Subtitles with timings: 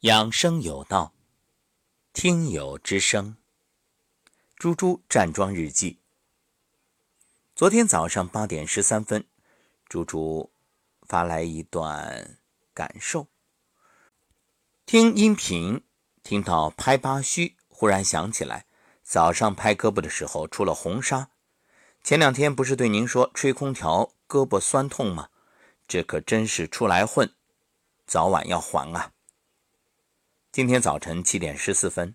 [0.00, 1.14] 养生有道，
[2.12, 3.38] 听友之声。
[4.54, 6.00] 猪猪站桩日记。
[7.54, 9.24] 昨天早上八点十三分，
[9.88, 10.52] 猪猪
[11.00, 12.36] 发来一段
[12.74, 13.28] 感受。
[14.84, 15.82] 听音频，
[16.22, 18.66] 听到拍八虚，忽然想起来，
[19.02, 21.28] 早上拍胳膊的时候出了红痧。
[22.04, 25.30] 前两天不是对您说吹空调胳膊酸痛吗？
[25.88, 27.34] 这可真是出来混，
[28.06, 29.14] 早晚要还啊！
[30.56, 32.14] 今天早晨七点十四分，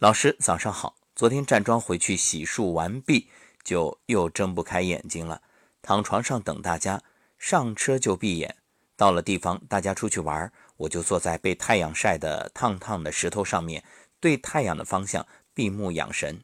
[0.00, 0.96] 老师早上好。
[1.14, 3.30] 昨天站桩回去洗漱完毕，
[3.62, 5.42] 就又睁不开眼睛了，
[5.80, 7.00] 躺床上等大家
[7.38, 8.56] 上车就闭眼。
[8.96, 13.84] 到了地方，大家出去玩，我就坐在被太阳晒得烫烫的石头上面，
[14.18, 16.42] 对太阳的方向闭目养神。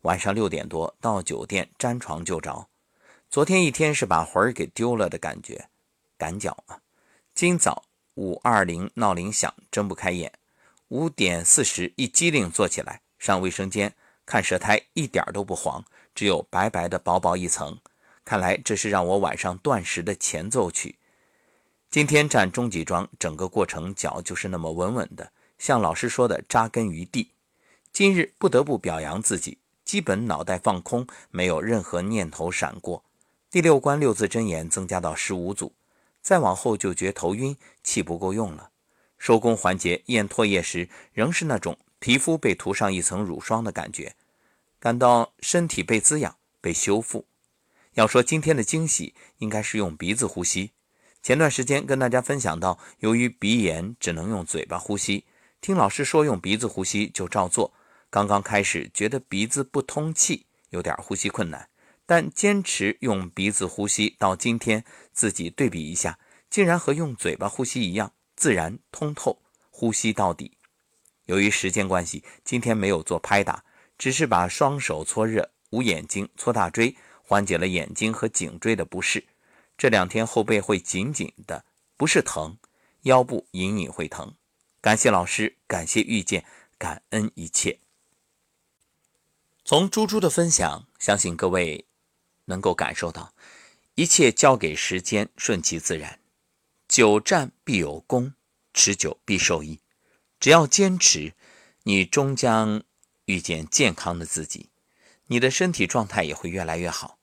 [0.00, 2.68] 晚上六点多到酒店沾床就着。
[3.30, 5.68] 昨天一天是把魂儿给丢了的感觉，
[6.18, 6.80] 赶脚啊！
[7.32, 10.32] 今早五二零闹铃响，睁不开眼。
[10.88, 13.94] 五点四十，一机灵坐起来上卫生间
[14.26, 15.82] 看舌苔，一点都不黄，
[16.14, 17.78] 只有白白的薄薄一层。
[18.24, 20.98] 看来这是让我晚上断食的前奏曲。
[21.90, 27.30] 今天站中级桩，整个过程脚就是那么稳稳的，像老师说的扎根于地。
[27.92, 33.04] 今日不得不表扬自己，基本脑袋放空，没有任何念头闪过。
[33.50, 35.72] 第六关六字真言增加到十五组，
[36.20, 38.70] 再往后就觉头晕，气不够用了。
[39.24, 44.14] 收工环节验唾液时，仍是那种皮肤被涂上一层乳霜的感觉，
[44.78, 47.24] 感到身体被滋养、被修复。
[47.94, 50.72] 要说今天的惊喜，应该是用鼻子呼吸。
[51.22, 55.24] 前段时间跟大家分享到，由于鼻炎只能用嘴巴呼吸，
[55.62, 57.72] 听老师说用鼻子呼吸就照做。
[58.10, 61.70] 刚刚开始觉得鼻子不通气，有点呼吸困难，
[62.04, 66.18] 但坚持用鼻子呼吸到今天，自己对比一下，
[66.50, 68.12] 竟然和用嘴巴呼吸一样。
[68.36, 69.40] 自然通透，
[69.70, 70.56] 呼吸到底。
[71.26, 73.64] 由于时间关系，今天没有做拍打，
[73.96, 79.24] 只是把双手搓热，捂眼睛，搓大椎，缓解了眼睛和颈椎的不适。
[79.78, 81.64] 这两天后背会紧紧的，
[81.96, 82.58] 不是疼，
[83.02, 84.34] 腰部隐隐会疼。
[84.80, 86.44] 感谢老师，感谢遇见，
[86.76, 87.80] 感恩一切。
[89.64, 91.86] 从猪猪的分享，相信各位
[92.44, 93.32] 能够感受到，
[93.94, 96.20] 一切交给时间，顺其自然。
[96.94, 98.34] 久战必有功，
[98.72, 99.80] 持久必受益。
[100.38, 101.34] 只要坚持，
[101.82, 102.84] 你终将
[103.24, 104.70] 遇见健康的自己，
[105.26, 107.18] 你的身体状态也会越来越好。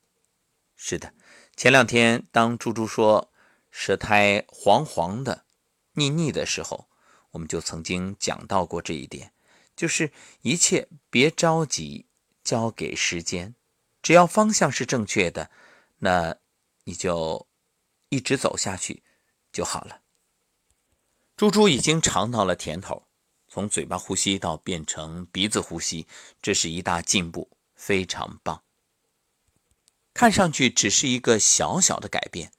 [0.76, 1.14] 是的，
[1.56, 3.32] 前两天当猪猪说
[3.70, 5.46] 舌苔黄黄的、
[5.94, 6.90] 腻腻的时候，
[7.30, 9.32] 我们就曾经讲到过这一点，
[9.74, 10.12] 就是
[10.42, 12.08] 一切别着急，
[12.44, 13.56] 交给时间。
[14.02, 15.50] 只要方向是正确的，
[16.00, 16.36] 那
[16.84, 17.48] 你就
[18.10, 19.02] 一直走下去。
[19.52, 20.02] 就好了。
[21.36, 23.08] 猪猪已经尝到了甜头，
[23.48, 26.06] 从嘴巴呼吸到变成鼻子呼吸，
[26.42, 28.64] 这是一大进步，非常棒。
[30.14, 32.52] 看上去只是一个小小的改变，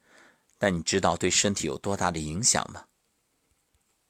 [0.59, 2.87] 但你知道对身体有多大的影响吗？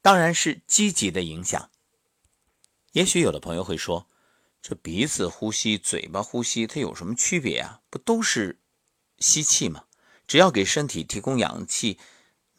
[0.01, 1.69] 当然是积极的影响。
[2.93, 4.07] 也许有的朋友会说，
[4.61, 7.81] 这鼻子呼吸、嘴巴呼吸，它有什么区别啊？
[7.89, 8.59] 不都是
[9.19, 9.85] 吸气吗？
[10.25, 11.99] 只要给身体提供氧气。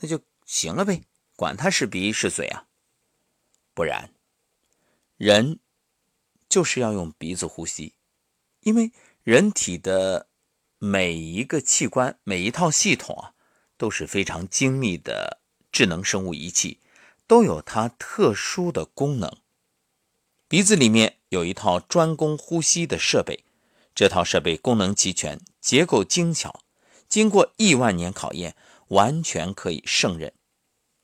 [0.01, 1.03] 那就行了呗，
[1.37, 2.67] 管他是鼻是嘴啊！
[3.73, 4.13] 不然，
[5.17, 5.59] 人
[6.49, 7.95] 就是要用鼻子呼吸，
[8.61, 10.29] 因为人体的
[10.79, 13.35] 每一个器官、每一套系统啊，
[13.77, 15.41] 都是非常精密的
[15.73, 16.81] 智能生物仪器，
[17.27, 19.39] 都有它特殊的功能。
[20.47, 23.45] 鼻子里面有一套专攻呼吸的设备，
[23.95, 26.63] 这套设备功能齐全，结构精巧，
[27.09, 28.55] 经过亿万年考验。
[28.89, 30.33] 完全可以胜任。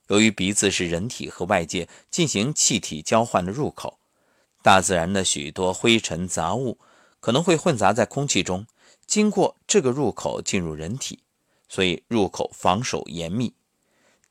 [0.09, 4.01] 由于鼻子是人体和外界进行气体交换的入口，
[4.61, 6.79] 大自然的许多灰尘杂物
[7.21, 8.67] 可能会混杂在空气中，
[9.07, 11.21] 经过这个入口进入人体，
[11.69, 13.55] 所以入口防守严密。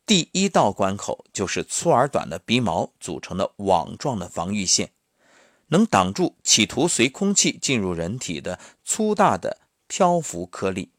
[0.05, 4.91] 第一道关口就是粗而短的鼻毛组成的网状的防御线，
[5.67, 10.89] 能挡住企图随空气进入人体的粗大的漂浮颗粒。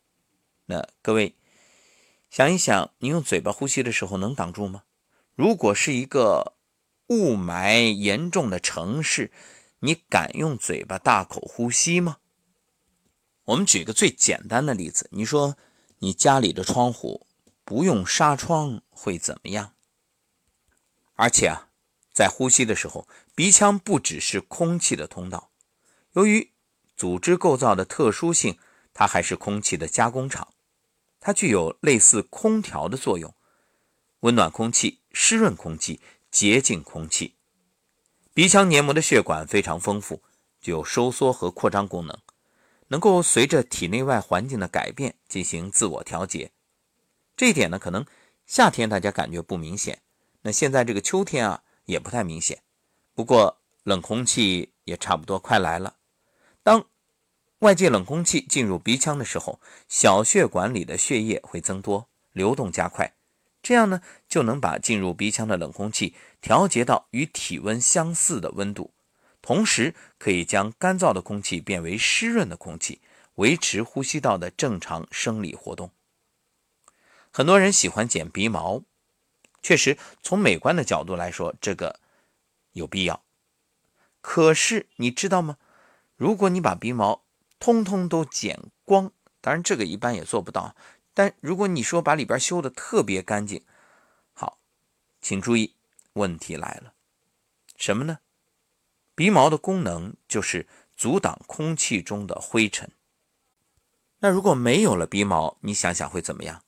[0.65, 1.35] 那各位。
[2.31, 4.85] 想一想，你用嘴巴呼吸的时候能挡住吗？
[5.35, 6.55] 如果是一个
[7.09, 9.33] 雾霾严重的城市，
[9.81, 12.19] 你敢用嘴巴大口呼吸吗？
[13.47, 15.57] 我们举个最简单的例子，你说
[15.99, 17.27] 你家里的窗户
[17.65, 19.75] 不用纱窗会怎么样？
[21.17, 21.71] 而且啊，
[22.13, 25.51] 在呼吸的时候，鼻腔不只是空气的通道，
[26.13, 26.53] 由于
[26.95, 28.57] 组织构造的特殊性，
[28.95, 30.55] 它还是空气的加工厂。
[31.21, 33.35] 它具有类似空调的作用，
[34.21, 36.01] 温暖空气、湿润空气、
[36.31, 37.37] 洁净空气。
[38.33, 40.23] 鼻腔黏膜的血管非常丰富，
[40.61, 42.19] 具有收缩和扩张功能，
[42.89, 46.53] 能够随着体内外环境的改变进行自我调节。
[47.37, 48.07] 这一点呢，可能
[48.47, 50.03] 夏天大家感觉不明显，
[50.43, 52.63] 那现在这个秋天啊也不太明显。
[53.15, 55.97] 不过冷空气也差不多快来了，
[56.63, 56.87] 当
[57.61, 63.13] 外界冷空气进入鼻腔的时候，小血管里的血液会增多，流动加快。
[63.63, 68.95] 这样呢，就能把进入鼻腔的冷空气调节到与体温相似的温度，
[69.43, 73.03] 同时可以将干燥的空气变为湿润的空气，
[73.35, 75.91] 维持呼吸道的正常生理活动。
[77.31, 78.83] 很多人喜欢剪鼻毛，
[79.61, 82.01] 确实从美观的角度来说，这个
[82.73, 83.23] 有必要。
[84.23, 85.59] 可是你知道吗？
[86.17, 87.23] 如果你把鼻毛
[87.61, 90.75] 通通都剪光，当然这个一般也做不到。
[91.15, 93.63] 但如果你说把里边修的特别干净，
[94.33, 94.59] 好，
[95.21, 95.77] 请注意，
[96.15, 96.95] 问题来了，
[97.77, 98.19] 什么呢？
[99.15, 100.67] 鼻毛的功能就是
[100.97, 102.91] 阻挡空气中的灰尘。
[104.21, 106.63] 那如果没有了鼻毛，你想想会怎么样？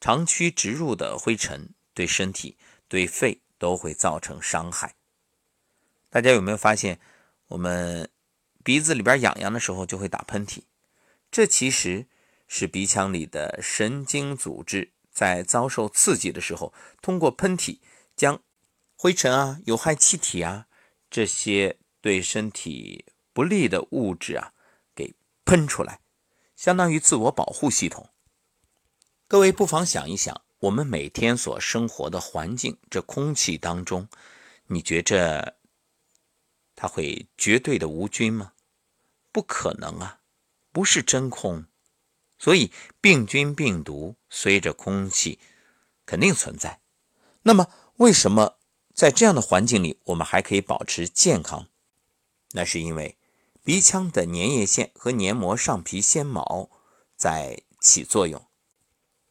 [0.00, 4.94] 长驱直入的灰尘对身体、对肺都会造成伤害。
[6.10, 7.00] 大家有没有发现，
[7.46, 8.10] 我们
[8.62, 10.62] 鼻子里边痒痒的时候就会打喷嚏？
[11.30, 12.06] 这其实。
[12.54, 17.78] 是鼻腔里的神经组织在遭受刺激的时候，通过喷嚏
[18.14, 18.42] 将
[18.94, 20.66] 灰尘啊、有害气体啊
[21.08, 24.52] 这些对身体不利的物质啊
[24.94, 25.14] 给
[25.46, 26.00] 喷出来，
[26.54, 28.10] 相当于自我保护系统。
[29.26, 34.06] 各位不妨想一想，我们每天所生活的环境，这空气当中，
[34.66, 35.56] 你觉着
[36.82, 38.54] 它会绝对的无菌吗？
[39.30, 40.18] 不可能啊，
[40.72, 41.66] 不是真空。
[42.40, 45.38] 所以，病菌、病毒随着空气
[46.04, 46.80] 肯定存在。
[47.42, 47.68] 那么，
[47.98, 48.58] 为什么
[48.92, 51.68] 在这样的环境里，我们还可以保持健康？
[52.50, 53.16] 那是因为
[53.62, 56.68] 鼻腔的粘液腺和黏膜上皮纤毛
[57.14, 58.44] 在起作用。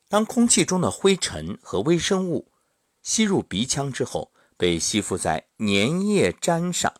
[0.07, 2.53] 当空气中的灰尘和微生物
[3.01, 6.93] 吸入鼻腔之后，被吸附在粘液粘上，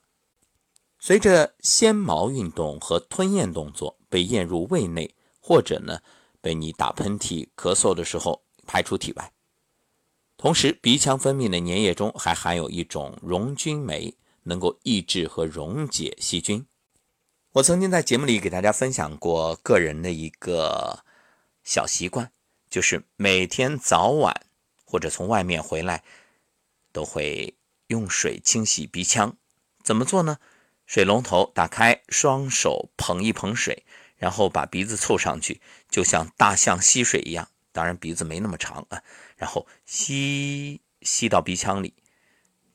[1.02, 5.14] 随着纤毛运动和吞咽动作被咽入胃内。
[5.44, 6.02] 或者呢，
[6.40, 9.34] 被你打喷嚏、咳嗽的时候排出体外。
[10.38, 16.68] 同时，鼻腔分泌的粘液中还含有一种溶菌酶，能够抑制和溶解细菌。
[17.54, 21.04] 我曾经在节目里给大家分享过个人的一个
[21.64, 22.32] 小习惯，
[22.70, 24.46] 就是每天早晚
[24.86, 26.04] 或者从外面回来，
[26.94, 27.56] 都会
[27.88, 29.36] 用水清洗鼻腔。
[29.84, 30.38] 怎么做呢？
[30.92, 33.86] 水龙头打开，双手捧一捧水。
[34.18, 37.48] 然后把鼻子凑上去，就像大象吸水一样。
[37.72, 39.02] 当然鼻子没那么长啊。
[39.38, 41.94] 然后吸吸到鼻腔里，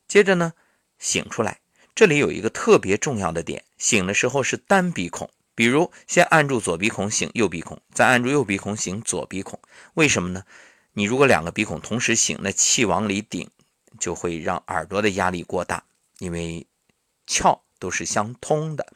[0.07, 0.53] 接着呢
[0.97, 1.59] 醒出来。
[1.93, 9.59] 这里有一个特别重要的点：醒的时候是单鼻孔，比如先按住左鼻孔醒右鼻孔，再按住右鼻孔醒左鼻孔。
[9.93, 10.43] 为什么呢？
[10.93, 13.51] 你如果两个鼻孔同时醒，那气往里顶，
[13.99, 15.83] 就会让耳朵的压力过大，
[16.17, 16.65] 因为
[17.27, 18.93] 翘都是相通的。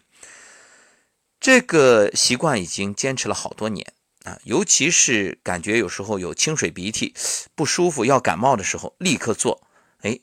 [1.40, 3.94] 这个习惯已经坚持了好多年
[4.24, 7.16] 啊，尤其是感觉有时候有清水鼻涕
[7.56, 9.68] 不舒服要感冒的时候，立刻做，
[10.02, 10.20] 哎，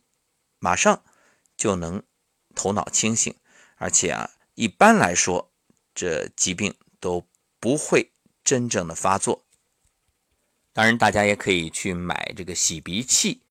[0.61, 1.03] 马上
[1.57, 2.03] 就能
[2.55, 3.35] 头脑清醒，
[3.77, 5.51] 而且啊，一般来说
[5.95, 7.27] 这疾病都
[7.59, 8.13] 不会
[8.45, 9.45] 真正的发作。
[10.73, 13.43] 当然，大家也可以去买这个洗鼻器，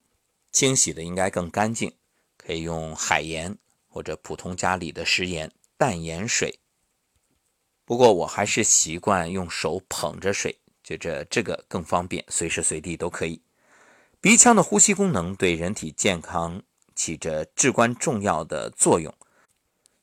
[0.53, 1.93] 清洗的应该更干净，
[2.37, 3.57] 可以用海盐
[3.97, 6.59] 或者普通家里的食盐淡盐水。
[7.83, 13.41] 不过我还是习惯用手捧着水，觉着这个更方便，随时随地都可以。
[14.21, 16.61] 鼻腔的呼吸功能对人体健康
[16.93, 19.11] 起着至关重要的作用，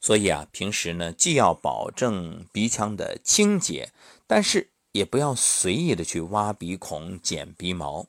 [0.01, 3.93] 所以啊，平时呢既要保证鼻腔的清洁，
[4.27, 8.09] 但是也不要随意的去挖鼻孔、剪鼻毛。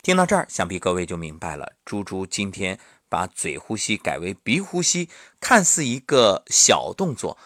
[0.00, 5.08] 听到这儿，想必各位就明白了，猪猪今天把嘴呼吸改为鼻呼吸，
[5.40, 7.38] 看似一个小动作。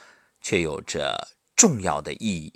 [0.44, 2.52] 却有着重要的意义，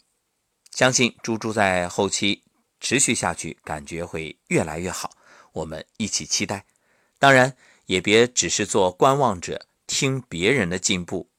[0.72, 2.42] 相信猪猪在后期
[2.80, 5.12] 持续下去，感觉会越来越好。
[5.52, 6.66] 我们一起期待，
[7.20, 11.30] 当然也别只是做观望者，听别人的进步，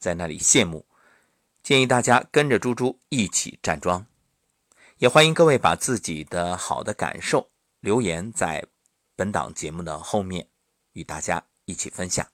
[0.00, 0.84] 在那里羡慕。
[1.62, 4.04] 建议大家跟着猪猪一起站桩，
[4.98, 7.48] 也欢迎各位把自己的好的感受
[7.78, 8.66] 留言在
[9.14, 10.48] 本档节目的后面，
[10.92, 12.31] 与大家一起分享。